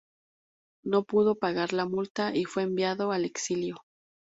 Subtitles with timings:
[0.81, 3.83] No pudo pagar la multa y fue enviado al exilio.